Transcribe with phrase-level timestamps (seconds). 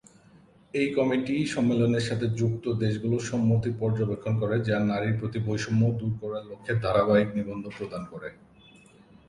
[0.73, 6.43] এই কমিটি সম্মেলনের সাথে যুক্ত দেশগুলির সম্মতি পর্যবেক্ষণ করে, যা নারীর প্রতি বৈষম্য দূর করার
[6.49, 8.29] লক্ষ্যে ধারাবাহিক নিবন্ধ প্রদান করে।